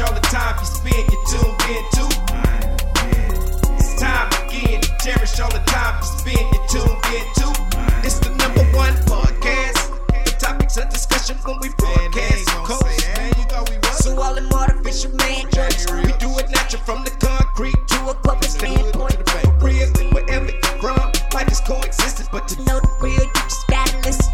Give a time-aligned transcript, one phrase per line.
[0.00, 1.12] cherish all the time you spend.
[1.12, 2.04] You tuned in to.
[3.76, 6.46] It's time again to cherish all the time you spend.
[6.52, 7.48] You tuned in to.
[8.04, 9.92] It's the number one podcast.
[10.24, 12.48] The topics of discussion when we broadcast.
[12.64, 14.02] Coast.
[14.02, 18.14] So all them artificial man jokes, we do it natural from the concrete to a
[18.14, 19.28] public standpoint.
[19.28, 23.66] For real, wherever you're from, life is coexistence, but to know the real, you just
[23.68, 24.32] gotta listen.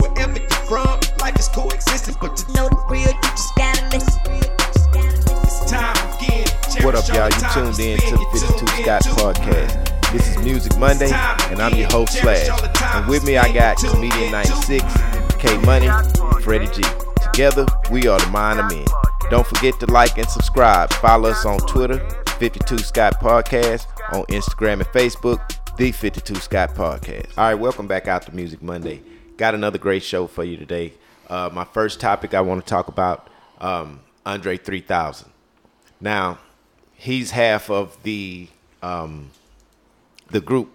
[0.00, 3.13] Wherever you're from, life is coexistence, but to know the real,
[7.14, 7.26] y'all?
[7.26, 10.12] You tuned in to the 52 Scott podcast.
[10.12, 11.12] This is Music Monday,
[11.48, 12.48] and I'm your host, Slash.
[12.96, 14.84] And with me, I got Comedian 96,
[15.38, 15.88] K Money,
[16.42, 16.82] Freddie G.
[17.22, 18.84] Together, we are the Mind of Men.
[19.30, 20.92] Don't forget to like and subscribe.
[20.94, 22.00] Follow us on Twitter,
[22.38, 25.40] 52 Scott Podcast, on Instagram and Facebook,
[25.76, 27.38] The 52 Scott Podcast.
[27.38, 29.02] All right, welcome back out to Music Monday.
[29.36, 30.94] Got another great show for you today.
[31.28, 33.28] Uh, my first topic I want to talk about
[33.60, 35.30] um, Andre 3000.
[36.00, 36.38] Now,
[37.04, 38.48] he's half of the
[38.82, 39.30] um,
[40.30, 40.70] the group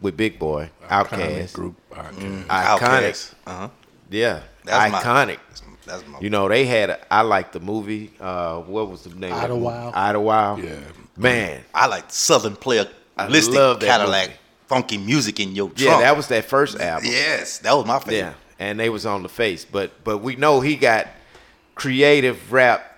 [0.00, 1.54] with Big Boi, Outkast.
[1.54, 1.76] group.
[1.92, 2.46] Outkast.
[2.48, 3.34] Iconic.
[3.46, 3.68] Uh huh.
[4.10, 5.38] Yeah, That's my- iconic.
[5.86, 6.20] That's my.
[6.20, 6.90] You know, they had.
[6.90, 8.12] A, I like the movie.
[8.20, 9.32] Uh, what was the name?
[9.32, 9.44] of that?
[9.44, 9.94] Idlewild.
[9.94, 10.62] Idlewild.
[10.62, 10.80] Yeah.
[11.16, 11.62] Man.
[11.74, 14.38] I like Southern Player I listed love that Cadillac movie.
[14.66, 15.80] funky music in your trunk.
[15.80, 17.08] Yeah, that was that first album.
[17.10, 18.16] Yes, that was my favorite.
[18.18, 21.08] Yeah, and they was on the face, but but we know he got
[21.74, 22.97] creative rap.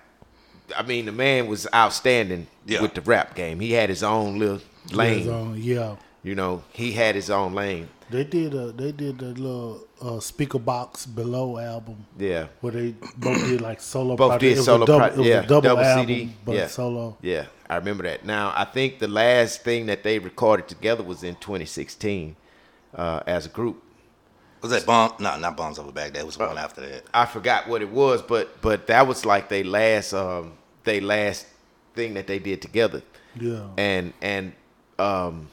[0.77, 2.81] I mean, the man was outstanding Yeah.
[2.81, 3.59] with the rap game.
[3.59, 5.29] He had his own little lane.
[5.29, 7.89] Um, yeah, You know, he had his own lane.
[8.09, 12.47] they did a they did the little uh, speaker box below album Yeah.
[12.61, 14.15] where they both did like solo.
[14.15, 14.41] Both project.
[14.41, 16.33] did It was solo a double, pro- it was yeah, a double, double album, CD,
[16.45, 16.67] but yeah.
[16.67, 17.17] solo.
[17.21, 18.25] Yeah, I remember that.
[18.25, 22.35] Now, I think the last thing that they recorded together was in 2016
[22.95, 23.81] uh, as a group.
[24.61, 25.13] Was that bomb?
[25.19, 26.13] No, not bombs over back.
[26.13, 27.03] That was one after that.
[27.13, 30.53] I forgot what it was, but but that was like they last um
[30.83, 31.45] they last
[31.93, 33.01] thing that they did together.
[33.39, 33.67] Yeah.
[33.77, 34.53] And and
[34.99, 35.49] um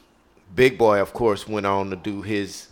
[0.55, 2.69] Big Boi of course went on to do his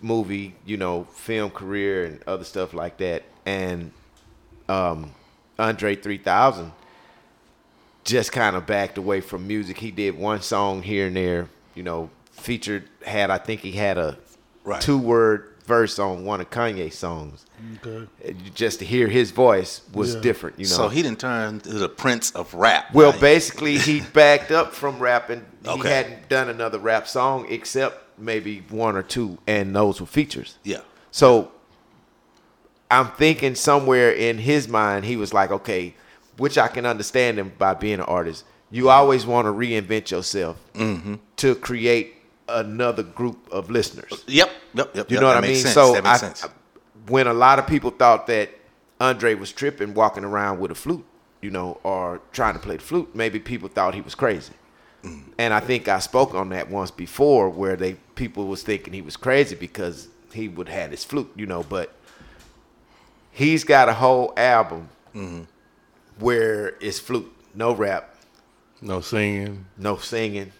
[0.00, 3.22] movie, you know, film career and other stuff like that.
[3.46, 3.92] And
[4.68, 5.12] um
[5.58, 6.72] Andre 3000
[8.04, 9.78] just kind of backed away from music.
[9.78, 13.98] He did one song here and there, you know, featured had I think he had
[13.98, 14.18] a
[14.66, 14.80] Right.
[14.80, 17.46] two word verse on one of Kanye's songs.
[17.84, 18.06] Okay.
[18.54, 20.20] Just to hear his voice was Yeah.
[20.20, 20.72] different, you know.
[20.74, 22.92] So he didn't turn to the prince of rap.
[22.92, 23.20] well, right?
[23.20, 25.44] basically, he backed up from rapping.
[25.64, 30.58] He hadn't done another rap song except maybe one or two, and those were features.
[30.64, 30.80] Yeah.
[31.10, 31.50] So
[32.90, 35.94] I'm thinking somewhere in his mind, he was like, okay,
[36.36, 38.44] which I can understand him by being an artist.
[38.70, 41.14] You always want to reinvent yourself Mm-hmm.
[41.36, 42.14] to create
[42.48, 44.24] another group of listeners.
[44.26, 44.50] Yep.
[44.74, 44.96] Yep.
[44.96, 45.10] Yep.
[45.10, 45.56] You yep, know what I that mean?
[45.56, 45.74] Sense.
[45.74, 46.44] So that makes I, sense.
[46.44, 46.48] I-
[47.08, 48.50] when a lot of people thought that
[49.00, 51.04] Andre was tripping, walking around with a flute,
[51.42, 54.54] you know, or trying to play the flute, maybe people thought he was crazy.
[55.02, 55.24] Mm.
[55.36, 59.02] And I think I spoke on that once before, where they people was thinking he
[59.02, 61.62] was crazy because he would have his flute, you know.
[61.62, 61.92] But
[63.32, 65.42] he's got a whole album Mm-hmm.
[66.18, 68.16] where it's flute, no rap,
[68.80, 69.66] No singing.
[69.76, 70.52] no singing,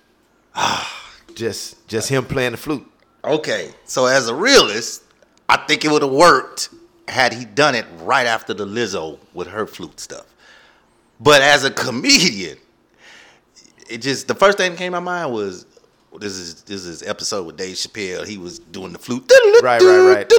[1.34, 2.86] just just him playing the flute.
[3.24, 5.02] Okay, so as a realist,
[5.48, 6.68] I think it would have worked
[7.08, 10.26] had he done it right after the Lizzo with her flute stuff.
[11.20, 12.58] But as a comedian,
[13.88, 15.66] it just the first thing that came to my mind was
[16.20, 18.26] this is this is episode with Dave Chappelle.
[18.26, 19.24] He was doing the flute,
[19.62, 20.32] Right, right, right.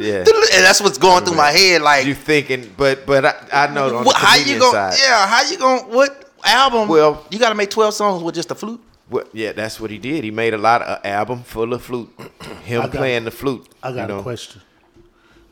[0.00, 0.18] Yeah.
[0.18, 1.82] and that's what's going through my head.
[1.82, 4.72] Like, You thinking, but but I, I know on how you going?
[4.72, 4.94] side.
[5.02, 6.88] Yeah, how you gonna What album?
[6.88, 8.80] Well- you got to make twelve songs with just a flute.
[9.12, 10.24] Well, yeah, that's what he did.
[10.24, 12.10] He made a lot of album full of flute.
[12.64, 13.66] Him got- playing the flute.
[13.82, 14.18] I got you know?
[14.20, 14.62] a question.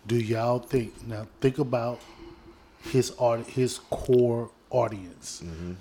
[0.07, 1.27] Do y'all think now?
[1.41, 2.01] Think about
[2.83, 5.73] his art, his core audience, Mm-hmm.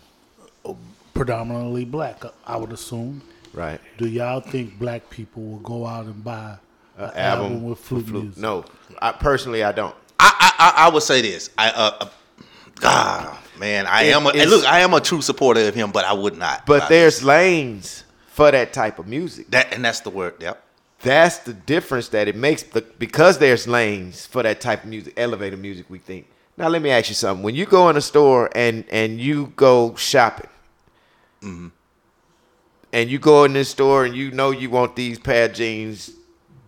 [0.66, 0.74] Uh,
[1.14, 2.22] predominantly black.
[2.46, 3.22] I would assume.
[3.54, 3.80] Right.
[3.98, 6.58] Do y'all think black people will go out and buy
[6.98, 8.38] an An album, with flute, music?
[8.38, 8.66] No,
[9.02, 9.96] I personally I don't.
[10.20, 11.50] I I, I, I would say this.
[11.58, 12.10] I uh,
[12.84, 14.66] uh God, man, I It- am a, look.
[14.66, 16.66] I am a true supporter of him, but I would not.
[16.66, 19.50] But buy there's lanes for that type of music.
[19.52, 20.36] that, and that's the word.
[20.40, 20.64] Yep.
[21.02, 22.64] That's the difference that it makes.
[22.64, 25.86] Because there's lanes for that type of music, elevator music.
[25.90, 26.28] We think.
[26.58, 27.42] Now let me ask you something.
[27.44, 30.50] When you go in a store and and you go shopping,
[31.42, 31.68] Mm-hmm.
[32.92, 36.12] and you go in this store and you know you want these pair of jeans,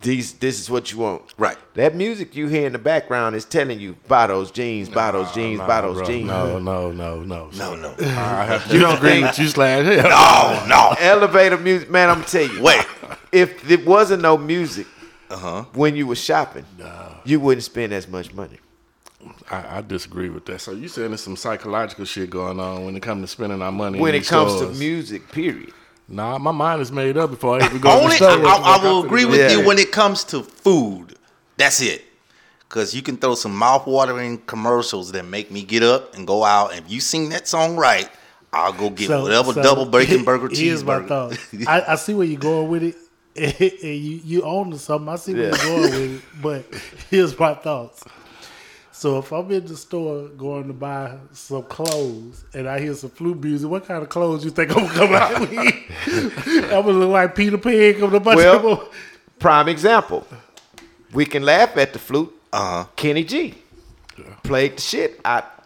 [0.02, 1.22] these this is what you want.
[1.38, 1.58] Right.
[1.76, 5.32] That music you hear in the background is telling you buy those jeans, buy those
[5.32, 6.06] jeans, buy those bro.
[6.06, 6.28] jeans.
[6.28, 7.50] No, no, no, no.
[7.54, 7.94] No, no.
[8.04, 9.86] Have to agree with you, Slash.
[9.86, 10.08] Hell.
[10.12, 10.96] Oh no.
[11.00, 12.10] Elevator music, man.
[12.10, 12.62] I'm gonna tell you.
[12.62, 12.86] Wait.
[13.32, 14.88] if there wasn't no music
[15.30, 15.64] Uh huh.
[15.74, 16.66] when you were shopping,
[17.24, 18.58] you wouldn't spend as much money.
[19.52, 20.62] I, I disagree with that.
[20.62, 23.72] So you saying there's some psychological shit going on when it comes to spending our
[23.72, 24.00] money.
[24.00, 24.74] when it comes stores.
[24.74, 25.74] to music, period.
[26.12, 28.36] Nah, my mind is made up before I even go to the I.
[28.36, 29.52] I, I will agree with Yeah.
[29.60, 31.16] you when it comes to food.
[31.58, 32.04] That's it.
[32.70, 36.72] Cause you can throw some mouth-watering commercials that make me get up and go out.
[36.74, 38.10] And if you sing that song right,
[38.54, 41.08] I'll go get whatever so double bacon burger Here's my cheeseburger.
[41.08, 41.38] thought.
[41.68, 42.96] I, I see where you're going with it,
[43.84, 45.10] and you you own to something.
[45.10, 45.50] I see where Yeah.
[45.50, 45.58] you're
[45.90, 46.66] going with it, but
[47.10, 48.04] here's my thoughts.
[49.02, 53.10] So if I'm in the store going to buy some clothes and I hear some
[53.10, 56.66] flute music, what kind of clothes you think I'm gonna come out with?
[56.66, 58.88] I'm gonna look like Peter Pan coming a bunch Well,
[59.40, 60.28] prime example.
[61.14, 62.32] We can laugh at the flute.
[62.54, 62.86] Uh-huh.
[62.96, 63.56] Kenny G
[64.44, 65.61] played the shit out.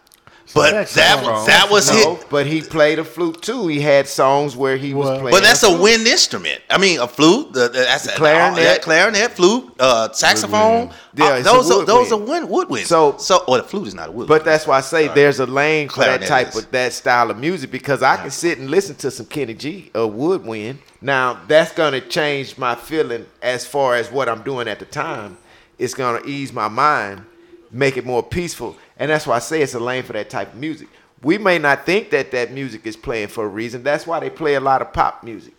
[0.54, 1.44] But That's that wrong.
[1.46, 2.26] that was No, hit.
[2.30, 3.66] but he played a flute too.
[3.66, 5.30] He had songs where he was playing.
[5.32, 5.80] But that's a flute.
[5.82, 6.60] wind instrument.
[6.70, 7.52] I mean, a flute.
[7.52, 8.62] The, the, that's a, clarinet.
[8.62, 10.90] yeah, clarinet, flute, uh, saxophone.
[11.14, 12.86] Yeah, Uh, it's a those are those are wind, woodwinds.
[12.86, 14.28] So- so, well, the flute is not a woodwind.
[14.28, 16.56] But that's why I say there's a lane for that type is.
[16.58, 19.90] of that style of music because I can sit and listen to some Kenny G
[19.96, 20.78] or Woodwind.
[21.00, 25.38] Now that's gonna change my feeling as far as what I'm doing at the time.
[25.78, 27.22] It's gonna ease my mind,
[27.70, 30.52] make it more peaceful, and that's why I say it's a lane for that type
[30.52, 30.88] of music.
[31.22, 33.82] We may not think that that music is playing for a reason.
[33.82, 35.54] That's why they play a lot of pop music,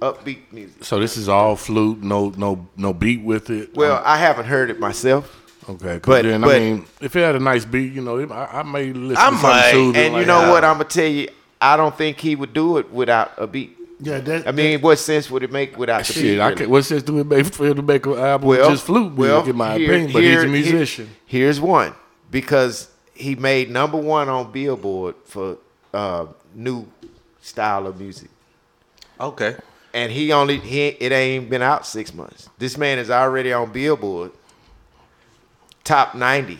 [0.00, 0.84] upbeat music.
[0.84, 3.74] So this is all flute, no no no beat with it.
[3.74, 5.36] Well, I haven't heard it myself.
[5.68, 8.30] Okay, but- then but- I mean, if it had a nice beat, you know, it,
[8.30, 9.36] I, I may listen I to
[9.92, 10.64] might, And you know what?
[10.64, 11.28] I'm gonna tell you,
[11.60, 13.76] I don't think he would do it without a beat.
[14.02, 16.20] Yeah, that, I mean, what sense would it make without the beat?
[16.20, 16.56] Shit, I really?
[16.56, 18.86] can, what sense do it make for him to make an album well, with just
[18.86, 20.12] flute music, well, in my here- opinion?
[20.12, 21.10] But here- he's a here- musician.
[21.26, 21.94] here's one
[22.30, 25.58] because he made number one on Billboard for
[25.92, 26.86] uh, new
[27.42, 28.30] style of music,
[29.20, 29.56] okay.
[29.92, 32.48] and he only he it ain't been out six months.
[32.58, 34.32] This man is already on Billboard
[35.84, 36.58] top ninety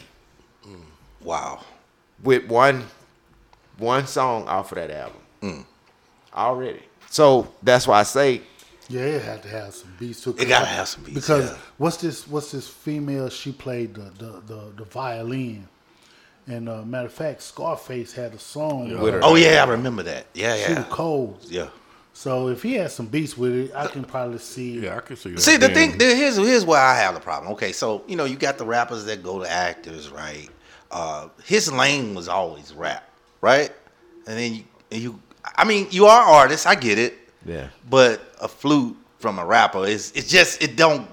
[1.23, 1.61] Wow.
[2.23, 2.85] with one
[3.79, 5.65] one song off of that album Mm.
[6.35, 6.83] already.
[7.11, 8.41] So that's why I say
[8.89, 10.35] Yeah, it had to have some beats too.
[10.39, 11.59] It gotta have some beats, Because yeah.
[11.77, 12.27] what's this?
[12.27, 13.29] What's this female?
[13.29, 15.69] She played the the the, the violin.
[16.47, 19.21] And uh, matter of fact, Scarface had a song With with her.
[19.21, 19.25] her.
[19.27, 20.27] Oh yeah, I remember that.
[20.35, 21.39] Yeah, She was cold.
[21.49, 21.69] yeah.
[22.13, 24.81] So if he had some beats with it, I can probably see.
[24.81, 25.41] Yeah, I can see that.
[25.41, 27.53] See, the being- thing the, here's here's where I have the problem.
[27.53, 30.49] Okay, so you know you got the rappers that go to actors, right?
[30.91, 33.09] Uh, his lane was always rap,
[33.41, 33.71] right?
[34.27, 35.21] And then you, and you,
[35.57, 36.67] I mean, you are artists.
[36.67, 37.17] I get it.
[37.47, 37.69] Yeah.
[37.89, 41.09] But a flute from a rapper is it's just it don't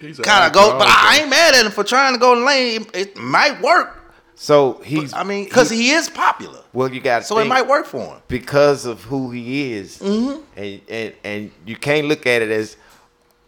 [0.00, 0.76] kind of go.
[0.78, 2.82] But I ain't mad at him for trying to go the lane.
[2.82, 3.96] It, it might work.
[4.34, 5.12] so he's.
[5.14, 8.20] I mean, because he is popular, well, you got so it might work for him.
[8.28, 10.42] because of who he is, Mm-hmm.
[10.56, 12.76] and, and and you can't look at it as,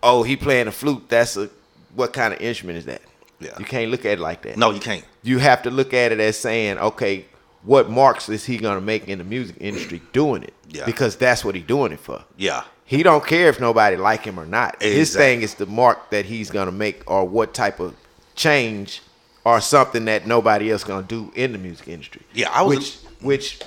[0.02, 1.08] oh, he playing a flute.
[1.08, 1.50] That's a
[1.94, 3.02] what kind of instrument is that?
[3.40, 3.50] Yeah.
[3.58, 4.56] you can't look at it like that.
[4.56, 5.04] No, you can't.
[5.22, 7.24] you have to look at it as saying, okay,
[7.62, 10.54] what marks is he gonna make in the music industry doing it?
[10.70, 10.84] Yeah.
[10.84, 12.22] because that's what he's doing it for.
[12.36, 12.64] Yeah.
[12.84, 14.82] He don't care if nobody like him or not.
[14.82, 17.94] His thing is the mark that he's gonna make, or what type of
[18.34, 19.00] change,
[19.44, 22.22] or something that nobody else gonna do in the music industry.
[22.34, 23.60] Yeah, I was- Which, which,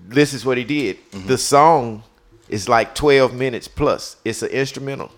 [0.00, 0.96] this is what he did.
[1.10, 1.26] Mm-hmm.
[1.28, 2.02] The song
[2.48, 4.16] is like twelve minutes plus.
[4.24, 5.10] It's an instrumental.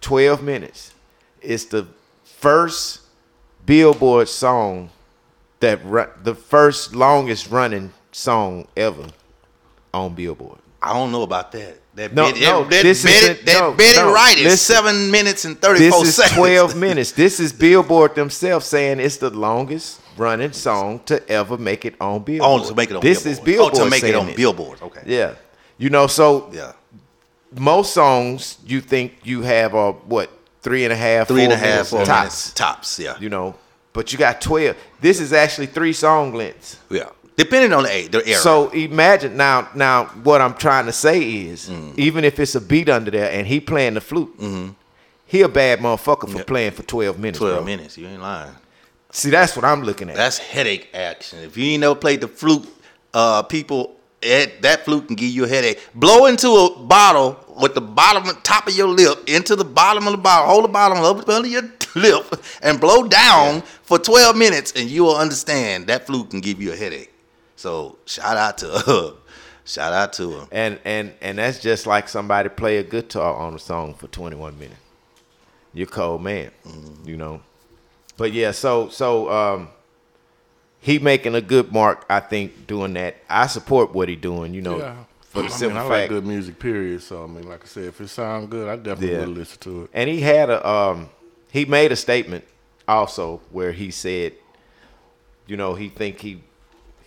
[0.00, 0.92] Twelve minutes.
[1.40, 1.86] It's the
[2.24, 3.00] first
[3.66, 4.90] Billboard song
[5.62, 9.06] that ru- the first longest running song ever
[9.94, 10.58] on Billboard.
[10.82, 11.78] I don't know about that.
[11.94, 14.74] That No, Betty, no, that, this Betty, isn't- that no, Betty no, Wright is listen.
[14.76, 16.36] seven minutes and thirty four This is seconds.
[16.38, 17.12] 12 minutes.
[17.12, 22.22] This is Billboard themselves saying it's the longest running song to ever make it on
[22.22, 22.62] Billboard.
[22.62, 23.38] Oh, to make it on this Billboard.
[23.38, 23.72] is Billboard.
[23.76, 24.82] Oh, to make it on Billboard.
[24.82, 25.02] Okay.
[25.06, 25.34] Yeah.
[25.78, 26.72] You know, so Yeah.
[27.58, 30.30] most songs you think you have are what,
[30.62, 32.08] three and a half, Three and a half minutes tops.
[32.08, 32.98] minutes tops.
[32.98, 33.16] Yeah.
[33.20, 33.54] You know,
[33.92, 34.76] but you got 12.
[35.00, 36.78] This is actually three song lengths.
[36.90, 37.08] yeah.
[37.34, 38.38] Depending on the age, the era.
[38.38, 39.66] So imagine now.
[39.74, 41.98] Now, what I'm trying to say is, Mm.
[41.98, 44.34] even if it's a beat under there and he playing the flute,
[45.24, 46.36] he a bad motherfucker for Mm-hmm.
[46.38, 46.44] Yeah.
[46.44, 47.38] playing for 12 minutes.
[47.38, 47.64] twelve bro.
[47.64, 47.96] minutes.
[47.96, 48.54] You ain't lying.
[49.10, 50.16] See, that's what I'm looking at.
[50.16, 51.38] That's headache action.
[51.40, 52.66] If you ain't never played the flute,
[53.14, 55.80] uh, people, it, that flute can give you a headache.
[55.94, 60.12] Blow into a bottle with the bottom, top of your lip into the bottom of
[60.12, 60.48] the bottle.
[60.48, 61.62] Hold the bottom up under your
[61.94, 62.24] lip
[62.62, 66.72] and blow down for 12 minutes, and you will understand that flute can give you
[66.72, 67.12] a headache.
[67.56, 69.14] So shout out to
[69.64, 70.48] shout out to him.
[70.50, 74.58] and and and that's just like somebody play a guitar on a song for 21
[74.58, 74.78] minutes.
[75.74, 77.08] You're cold man, Mm-hmm.
[77.08, 77.40] you know.
[78.16, 79.68] But yeah, so so um,
[80.80, 83.16] he making a good mark, I think, doing that.
[83.28, 84.96] I support what he doing, you know, Yeah.
[85.32, 87.02] For the I simple mean, I like good music, period.
[87.02, 89.20] So I mean, like I said, if it sounds good, I definitely Yeah.
[89.20, 89.90] would listen to it.
[89.94, 91.08] And he had a um
[91.50, 92.44] he made a statement
[92.86, 94.34] also where he said
[95.46, 96.42] you know, he think he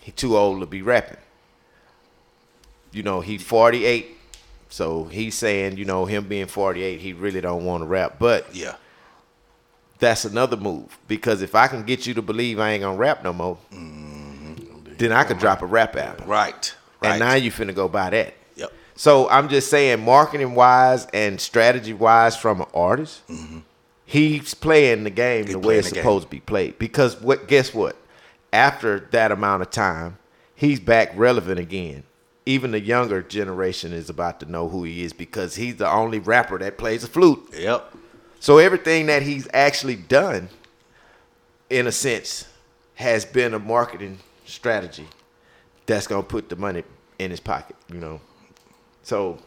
[0.00, 1.16] he too old to be rapping.
[2.92, 4.06] You know, he 48,
[4.68, 8.16] so he's saying, you know, him being 48, he really don't want to rap.
[8.18, 8.74] But Yeah.
[9.98, 13.22] that's another move because if I can get you to believe I ain't gonna rap
[13.22, 13.58] no more,
[14.98, 16.74] then I could drop a rap album, Right.
[17.12, 18.34] And now you finna go buy that.
[18.56, 18.72] Yep.
[18.94, 23.58] So I'm just saying, marketing wise and strategy wise, from an artist, mm-hmm.
[24.04, 26.02] he's playing the game He the way it's the game.
[26.02, 26.78] supposed to be played.
[26.78, 27.48] Because what?
[27.48, 27.96] Guess what?
[28.52, 30.18] After that amount of time,
[30.54, 32.04] he's back relevant again.
[32.46, 36.20] Even the younger generation is about to know who he is because he's the only
[36.20, 37.50] rapper that plays a flute.
[37.52, 37.92] Yep.
[38.38, 40.48] So everything that he's actually done,
[41.68, 42.46] in a sense,
[42.94, 45.08] has been a marketing strategy
[45.86, 46.84] that's gonna put the money
[47.18, 47.76] in his pocket.
[47.92, 48.20] You know.
[49.02, 49.38] So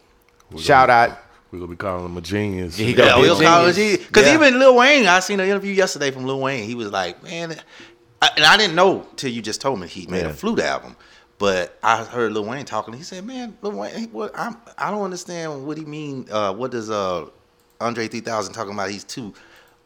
[0.57, 1.17] shout out.
[1.51, 2.77] We're gonna be calling him a genius.
[2.77, 3.75] He Yeah, gonna be a Will Collins.
[3.75, 4.05] genius.
[4.05, 4.35] Because Yeah.
[4.35, 6.63] even Lil Wayne, I seen an interview yesterday from Lil Wayne.
[6.67, 7.59] He was like, man,
[8.21, 10.29] I, and I didn't know till you just told me he made Yeah.
[10.29, 10.95] a flute album.
[11.39, 12.93] But I heard Lil Wayne talking.
[12.93, 16.27] He said, "Man, Lil Wayne, he- what, I'm, I don't understand what he mean.
[16.29, 17.25] Uh, what does uh,
[17.79, 18.89] Andre 3000 talking about?
[18.91, 19.33] He's too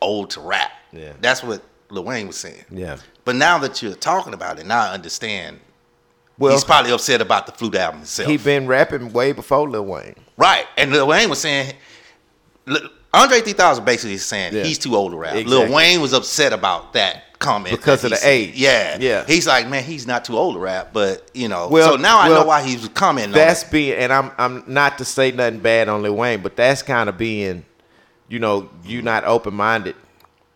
[0.02, 0.72] old to rap.
[0.92, 1.14] Yeah.
[1.22, 2.66] that's what Lil Wayne was saying.
[2.72, 2.98] Yeah.
[3.24, 5.60] But now that you're talking about it, now I understand.
[6.40, 8.30] Well, He's probably upset about the flute album itself.
[8.30, 10.16] he been rapping way before Lil Wayne.
[10.38, 10.66] Right.
[10.78, 11.74] And Lil Wayne was saying,
[13.14, 14.64] Andre 3000 basically is saying Yeah.
[14.64, 15.36] he's too old to rap.
[15.36, 15.56] Exactly.
[15.68, 17.76] Lil Wayne was upset about that comment.
[17.78, 18.56] Because that of the age.
[18.56, 18.98] Yeah.
[19.00, 19.26] Yeah.
[19.28, 21.68] He's like, man, he's not too old to rap, but, you know.
[21.68, 24.98] Well- so now I know why he was commenting That's being, and I'm I'm not
[25.00, 27.66] to say nothing bad on Lil Wayne, but that's kind of being,
[28.30, 29.96] you know, you not open minded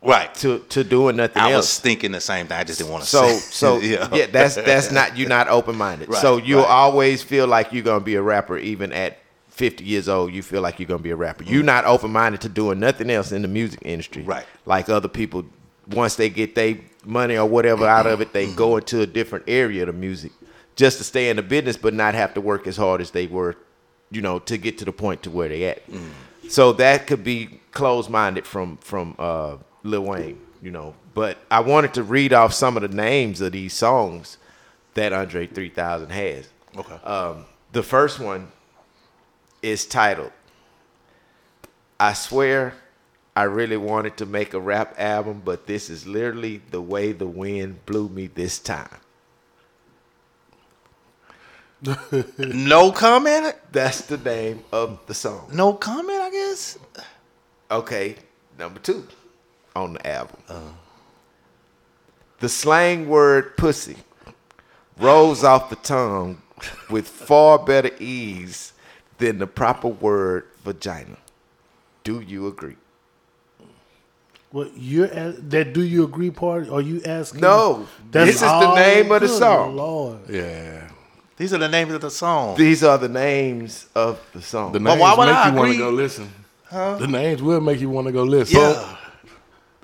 [0.02, 0.34] Right.
[0.36, 2.58] to to doing nothing I was thinking the same thing.
[2.58, 4.08] I just didn't want to So say so yeah.
[4.14, 6.10] yeah, that's that's not you're not open minded.
[6.10, 6.70] Right, so you'll right.
[6.70, 9.18] always feel like you're gonna be a rapper even at
[9.50, 10.34] 50 years old.
[10.34, 11.44] You feel like you're gonna be a rapper.
[11.44, 14.22] You're not open minded to doing nothing else in the music industry.
[14.22, 14.46] Right.
[14.66, 15.46] Like other people,
[15.90, 18.56] once they get their money or whatever out of it, they Mm-hmm.
[18.56, 20.32] go into a different area of the music
[20.76, 23.26] just to stay in the business, but not have to work as hard as they
[23.26, 23.56] were,
[24.12, 25.90] you know, to get to the point to where they at.
[25.90, 26.12] Mm.
[26.50, 29.58] So that could be closed minded from from uh,
[29.88, 30.96] Lil Wayne, you know.
[31.14, 34.38] But I wanted to read off some of the names of these songs
[34.94, 36.50] that Andre 3000 has.
[36.78, 36.96] Okay.
[37.04, 38.52] Um, the first one
[39.62, 40.32] is titled
[42.00, 42.74] I Swear
[43.36, 47.28] I Really Wanted to Make a Rap Album, but this is literally the way the
[47.28, 48.98] wind blew me this time.
[52.38, 53.56] no comment?
[53.72, 55.50] That's the name of the song.
[55.54, 56.80] No comment, I guess?
[57.70, 58.16] Okay,
[58.58, 59.08] number two
[59.84, 60.38] on the album.
[62.40, 63.98] The slang word pussy
[65.00, 66.42] rolls off the tongue
[66.90, 68.74] with far better ease
[69.18, 71.18] than the proper word vagina.
[72.04, 72.76] Do you agree?
[74.52, 75.74] What you're at, that?
[75.74, 76.32] Do you agree?
[76.32, 76.70] Part?
[76.70, 77.42] Are you asking?
[77.42, 77.88] No.
[78.12, 79.76] This is the name of the song.
[79.76, 80.90] Lord, Yeah.
[81.38, 82.58] These are the names of the song.
[82.58, 84.72] These are the names of the song.
[84.72, 86.32] The But names why would make I you want to go listen.
[86.66, 86.96] Huh?
[86.96, 88.60] The names will make you want to go listen.
[88.60, 88.98] yeah.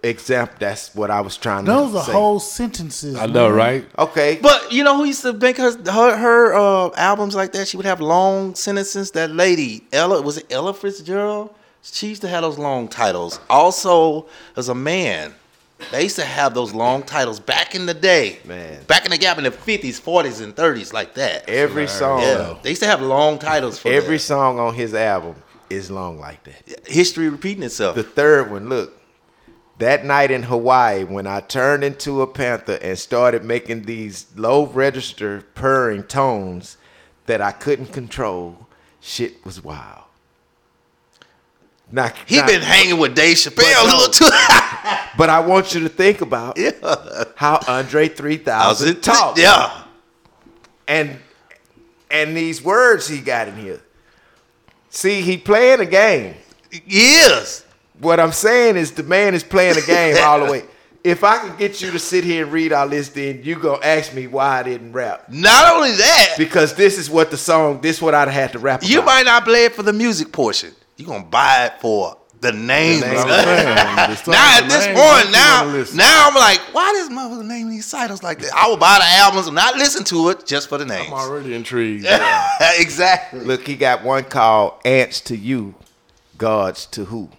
[0.03, 2.11] Example, that's what I was trying those to Those are say.
[2.11, 3.15] whole sentences.
[3.15, 3.57] I know, man.
[3.57, 3.85] right?
[3.97, 4.37] okay.
[4.41, 7.67] But you know who used to make her her, her uh, albums like that?
[7.69, 9.11] She would have long sentences.
[9.11, 11.55] That lady, Ella, was it Ella Fitzgerald?
[11.81, 13.39] She used to have those long titles.
[13.49, 15.33] Also, as a man,
[15.91, 18.39] they used to have those long titles back in the day.
[18.45, 18.83] Man.
[18.85, 21.47] back in the gap in the fifties, forties, and thirties, like that.
[21.49, 24.23] every song, yeah, they used to have long titles for every that.
[24.23, 25.35] song on his album
[25.69, 26.87] is long like that.
[26.87, 27.95] history repeating itself.
[27.95, 28.99] The third one, look.
[29.83, 34.65] That night in Hawaii, when I turned into a panther and started making these low
[34.65, 36.77] register purring tones
[37.25, 38.67] that I couldn't control,
[39.01, 40.05] shit was wild.
[41.91, 44.29] Now, he now- been hanging with Dave Chappelle a little too.
[45.17, 49.37] but I want you to think about yeah, how Andre 3000 talks.
[49.37, 49.83] Yeah,
[50.87, 51.19] and
[52.09, 53.81] and these words he got in here.
[54.89, 56.35] See, he playing a game.
[56.85, 57.65] yes.
[57.99, 60.63] What I'm saying is the man is playing a game all the way.
[61.03, 63.83] If I can get you to sit here and read all this, then you gonna
[63.83, 65.25] ask me why I didn't rap.
[65.29, 68.83] Not only that, Because this is what the song, this what I'd had to rap
[68.83, 69.07] You about.
[69.07, 70.71] might not play it for the music portion.
[70.95, 73.01] You gonna buy it for the names.
[73.01, 73.25] The names.
[73.25, 74.23] That's what I'm saying.
[74.23, 77.91] The now at this names point, now now I'm like, why does motherfucker name these
[77.91, 78.53] titles like that?
[78.55, 81.07] I will buy the albums and not listen to it just for the names.
[81.07, 82.05] I'm already intrigued.
[82.77, 83.41] exactly.
[83.41, 85.75] Look, he got one called Ants to You,
[86.37, 87.29] Gods to Who.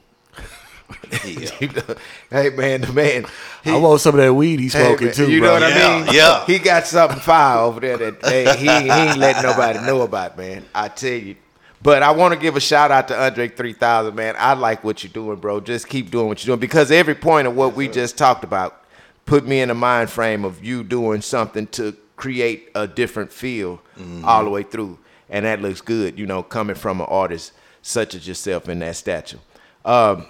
[1.25, 1.51] Yeah.
[1.61, 1.95] You know,
[2.31, 3.27] hey man, the man.
[3.63, 5.59] he- I want some of that weed he's Hey, smoking man, too, You bro.
[5.59, 6.15] know what Yeah, I mean?
[6.15, 6.45] yeah.
[6.47, 10.37] He got something fire over there that hey, he, he ain't letting nobody know about,
[10.37, 10.65] man.
[10.75, 11.37] I tell you.
[11.83, 14.35] But I want to give a shout out to Andre 3000, man.
[14.39, 15.61] I like what you're doing, bro.
[15.61, 18.83] Just keep doing what you're doing because every point of what we just talked about
[19.27, 23.81] put me in a mind frame of you doing something to create a different feel
[24.25, 24.99] all the way through,
[25.29, 26.19] and that looks good.
[26.19, 29.39] You know, coming from an artist such as yourself in that stature.
[29.85, 30.27] Um,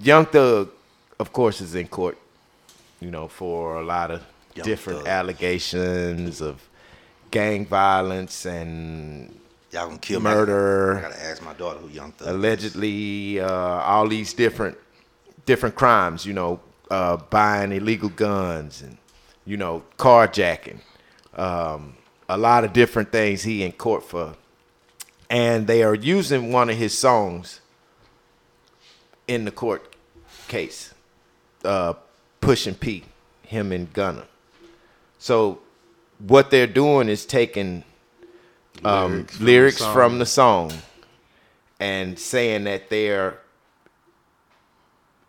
[0.00, 0.70] Young Thug,
[1.18, 2.18] of course, is in court.
[3.00, 4.22] You know, for a lot of
[4.54, 5.08] Young different Thug.
[5.08, 6.62] allegations of
[7.30, 9.38] gang violence and
[9.72, 10.94] Y'all gonna kill Murder.
[10.94, 10.98] Me.
[11.00, 12.28] I gotta ask my daughter who Young Thug.
[12.28, 14.78] allegedly uh, all these different
[15.46, 16.24] different crimes.
[16.24, 16.60] You know,
[16.90, 18.96] uh, buying illegal guns and
[19.44, 20.78] you know carjacking.
[21.34, 21.94] Um,
[22.28, 24.34] a lot of different things he in court for,
[25.28, 27.60] and they are using one of his songs
[29.26, 29.94] in the court
[30.48, 30.94] case.
[31.64, 31.94] Uh,
[32.40, 33.04] Pushing P,
[33.42, 34.26] him and Gunna.
[35.18, 35.60] So
[36.18, 37.84] what they're doing is taking
[38.84, 39.94] um, lyrics, song.
[39.94, 40.72] from the song
[41.80, 43.38] and saying that they're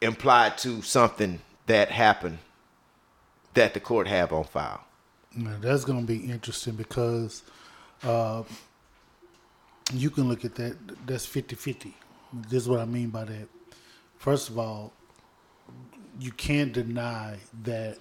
[0.02, 2.40] implied to something that happened
[3.54, 4.84] that the court have on file.
[5.36, 7.44] Now, that's going to be interesting because
[8.04, 8.44] uh,
[9.94, 10.76] you can look at that.
[11.06, 11.94] That's 50 50.
[12.50, 13.48] This is what I mean by that.
[14.26, 14.92] First of all,
[16.20, 18.00] you can't deny that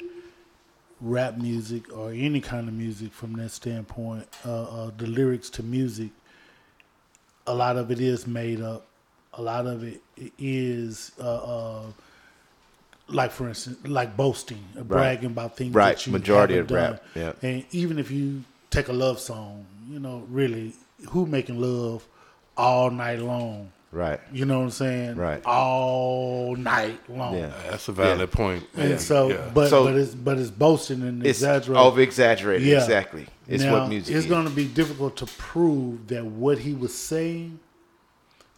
[0.99, 5.63] rap music or any kind of music from that standpoint, uh, uh, the lyrics to
[5.63, 6.09] music,
[7.47, 8.87] a lot of it is made up.
[9.35, 10.01] A lot of it
[10.39, 11.83] is, uh, uh,
[13.09, 15.95] like for instance, like boasting, uh, bragging about things Right.
[15.95, 17.35] that you Majority of rap, done.
[17.43, 17.47] yeah.
[17.51, 20.73] And even if you take a love song, you know, really,
[21.11, 22.07] who making love
[22.57, 23.73] all night long?
[23.95, 24.19] Right.
[24.33, 25.17] You know what I'm saying?
[25.17, 25.41] Right.
[25.47, 27.39] All night long.
[27.39, 27.53] Yeah.
[27.71, 28.65] That's a valid point.
[28.77, 29.51] And Yeah, so, yeah.
[29.55, 31.77] but So- but it's but it's boasting and It's exaggerating.
[31.87, 32.67] over exaggerated.
[32.67, 32.79] Yeah.
[32.83, 33.27] Exactly.
[33.47, 34.25] It's now, what music is.
[34.25, 37.61] It's going to be difficult to prove that what he was saying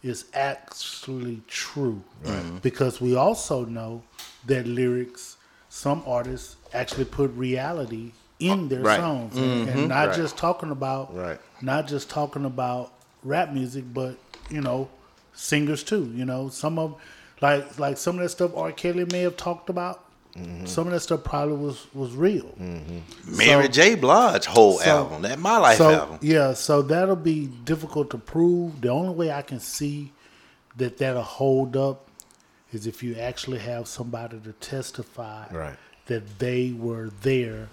[0.01, 2.57] is actually true, mm-hmm.
[2.57, 4.01] because we also know
[4.45, 5.37] that lyrics,
[5.69, 8.99] some artists actually put reality in their Right.
[8.99, 9.87] songs, and, and mm-hmm.
[9.87, 10.15] not Right.
[10.15, 11.39] just talking about Right.
[11.61, 14.15] not just talking about rap music, but
[14.49, 14.87] you know,
[15.37, 16.11] singers too.
[16.15, 16.95] You know, some of
[17.41, 18.71] like like some of that stuff R.
[18.71, 20.03] Kelly may have talked about.
[20.35, 20.65] Mm-hmm.
[20.65, 22.45] Some of that stuff probably was was real.
[22.59, 23.37] Mm-hmm.
[23.37, 23.95] Mary so- J.
[23.95, 26.19] Blige whole so- album, that My Life so, album.
[26.21, 28.81] Yeah, so that'll be difficult to prove.
[28.81, 30.11] The only way I can see
[30.75, 32.07] that that'll hold up
[32.71, 35.75] is if you actually have somebody to testify Right.
[36.07, 37.69] that they were there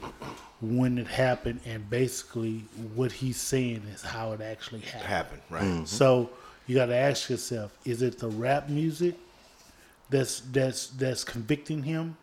[0.63, 5.03] when it happened, and basically what he's saying is how it actually happened.
[5.05, 5.41] Happen.
[5.81, 5.89] Right.
[5.89, 6.31] So
[6.67, 9.15] you got to ask yourself: Is it the rap music
[10.11, 12.17] that's that's that's convicting him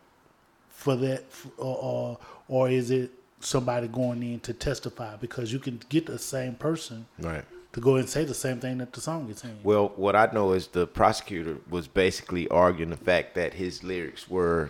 [0.69, 1.23] for that,
[1.58, 5.15] or or, or is it somebody going in to testify?
[5.15, 7.43] Because you can get the same person Right.
[7.73, 9.60] to go and say the same thing that the song is saying.
[9.63, 14.30] Well, what I know is the prosecutor was basically arguing the fact that his lyrics
[14.30, 14.69] were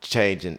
[0.00, 0.58] changing,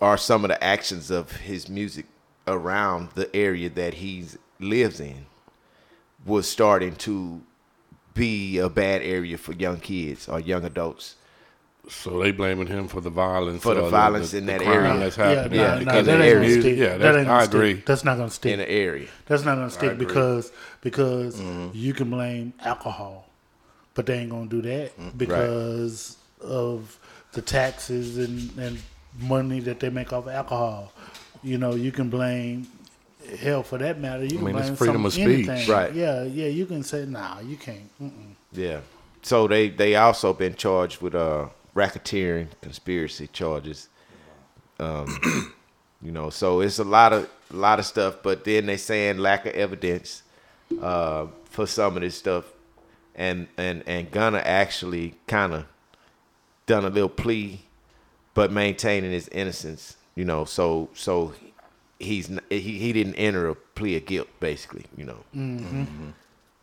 [0.00, 2.06] or some of the actions of his music
[2.48, 4.24] around the area that he
[4.58, 5.26] lives in
[6.26, 7.40] was starting to
[8.14, 11.16] be a bad area for young kids or young adults.
[11.88, 14.98] So they blaming him for the violence, For the or violence in that crime area.
[14.98, 15.58] That's yeah, happening.
[15.58, 16.60] nah, Yeah, nah, because that ain't gonna area.
[16.60, 16.78] stick.
[16.78, 17.54] Yeah, that that's- ain't gonna I stick.
[17.54, 17.74] agree.
[17.86, 18.52] That's not gonna stick.
[18.52, 21.68] In the area, That's not gonna stick because because Mm-hmm.
[21.72, 23.28] you can blame alcohol,
[23.94, 26.98] but they ain't gonna do that Mm, because of
[27.32, 28.78] the taxes and, and
[29.18, 30.92] money that they make off alcohol.
[31.42, 32.66] You know, you can blame
[33.36, 34.24] hell for that matter.
[34.24, 35.48] You can mean, it's blame freedom of speech.
[35.48, 35.68] anything.
[35.70, 35.94] Right.
[35.94, 36.48] Yeah, yeah.
[36.48, 37.90] You can say nah, you can't.
[38.00, 38.34] Mm-mm.
[38.52, 38.80] yeah.
[39.22, 43.88] So they they also been charged with uh racketeering, conspiracy charges.
[44.78, 45.52] Um,
[46.02, 48.16] you know, so it's a lot of a lot of stuff.
[48.22, 50.22] But then they saying lack of evidence
[50.80, 52.44] uh, for some of this stuff,
[53.14, 55.66] and and and Gunna actually kind of
[56.66, 57.62] done a little plea,
[58.34, 59.96] but maintaining his innocence.
[60.14, 61.34] You know, so so
[62.00, 64.84] he's he he didn't enter a plea of guilt, basically.
[64.96, 65.16] You know.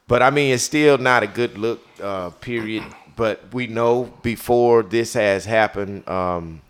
[0.08, 1.86] But I mean, it's still not a good look.
[2.02, 2.84] Uh, period.
[3.16, 6.62] But we know before this has happened um,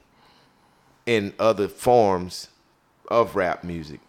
[1.05, 2.47] in other forms
[3.09, 3.99] of rap music,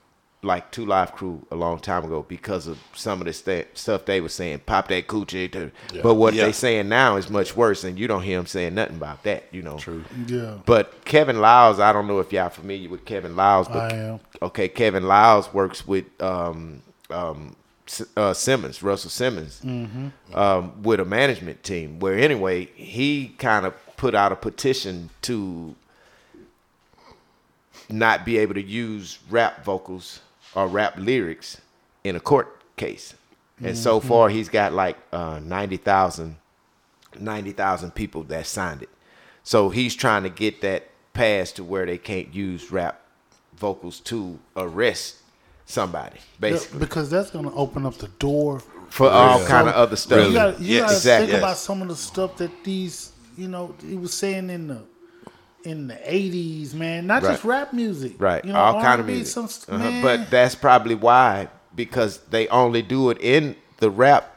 [0.43, 4.05] like Two Live Crew a long time ago, because of some of the sta- stuff
[4.05, 5.73] they were saying, "Pop that coochie." To,
[6.03, 6.45] But what Yeah.
[6.47, 9.45] they saying now is much worse, and you don't hear them saying nothing about that.
[9.51, 9.79] You know.
[9.79, 10.05] True.
[10.29, 13.97] Yeah, But Kevin Liles, I don't know if y'all familiar with Kevin Liles, but I
[13.97, 14.21] am.
[14.41, 17.57] okay, Kevin Liles works with um, um,
[18.17, 19.61] uh, Simmons, Russell Simmons,
[20.35, 21.99] um, with a management team.
[21.99, 25.75] Where anyway, he kind of put out a petition to
[27.89, 30.21] not be able to use rap vocals
[30.55, 31.61] or rap lyrics
[32.05, 33.15] in a court case.
[33.63, 36.37] And so far, he's got like uh, 90,000
[37.19, 38.89] 90,000 people that signed it.
[39.43, 43.01] So he's trying to get that passed to where they can't use rap
[43.57, 45.17] vocals to arrest
[45.67, 48.63] somebody, basically because that's gonna open up the door.
[48.91, 49.47] for all Yeah.
[49.49, 50.27] kind of other stuff.
[50.29, 50.93] You gotta, you Yes.
[50.93, 51.27] Exactly.
[51.33, 54.81] think about some of the stuff that these, you know, he was saying in the
[55.65, 57.07] in the eighties, man.
[57.07, 59.27] Not just rap music, Right, You know, all kind of music.
[59.49, 60.01] Some, Uh-huh.
[60.03, 64.35] But that's probably why because they only do it in the rap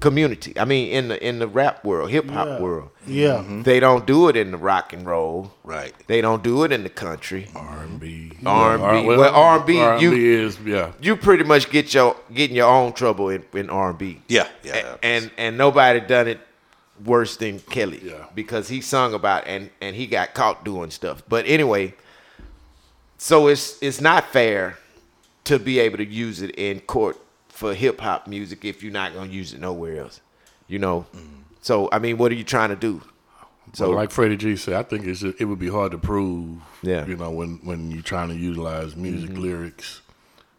[0.00, 0.58] community.
[0.58, 2.60] I mean, in the in the rap world, hip hop Yeah.
[2.60, 2.90] world.
[3.06, 5.52] yeah, They don't do it in the rock and roll.
[5.62, 5.94] Right.
[6.08, 7.48] They don't do it in the country.
[7.54, 8.32] R&B.
[8.44, 9.06] R&B.
[9.06, 10.12] Well, R&B, R&B you-
[10.46, 10.92] is yeah.
[11.00, 14.20] You pretty much get your getting your own trouble in, in R and B.
[14.28, 14.74] Yeah, yeah.
[15.02, 16.40] A- And and nobody done it
[17.02, 18.00] worse than Kelly.
[18.02, 18.26] Yeah.
[18.34, 21.22] Because he sung about and and he got caught doing stuff.
[21.28, 21.94] But anyway,
[23.18, 24.78] so it's it's not fair
[25.44, 29.14] to be able to use it in court for hip hop music if you're not
[29.14, 30.20] gonna use it nowhere else.
[30.68, 31.06] You know.
[31.60, 33.02] So I mean, what are you trying to do?
[33.72, 36.60] So like Freddie G said, I think it's just, it would be hard to prove.
[36.82, 37.00] Yeah.
[37.00, 37.10] Mm-hmm.
[37.10, 40.00] You know when when you're trying to utilize music lyrics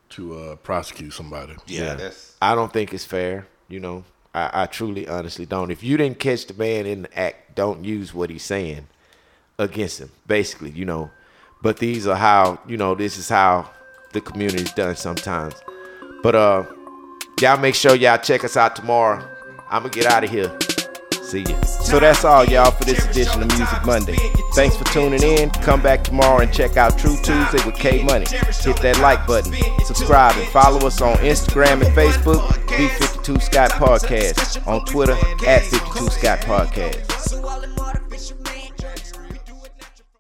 [0.10, 1.56] to uh, prosecute somebody.
[1.68, 3.48] yeah, that's I don't think it's fair.
[3.68, 4.04] You know,
[4.36, 5.72] I, I truly, honestly don't.
[5.72, 8.86] If you didn't catch the man in the act, don't use what he's saying
[9.58, 10.12] against him.
[10.28, 11.10] Basically, you know.
[11.62, 12.96] But these are how you know.
[12.96, 13.70] This is how
[14.12, 15.56] the community's done sometimes.
[16.22, 16.66] But uh,
[17.40, 19.26] y'all make sure y'all check us out tomorrow.
[19.70, 20.56] I'm gonna get out of here.
[21.26, 21.60] See ya.
[21.64, 24.16] So that's all, y'all, for this edition of Music Monday.
[24.54, 25.50] Thanks for tuning in.
[25.50, 28.28] Come back tomorrow and check out True Tuesday with K Money.
[28.30, 34.66] Hit that like button, subscribe, and follow us on Instagram and Facebook, B52 Scott Podcast,
[34.68, 37.12] on Twitter at 52 Scott Podcast.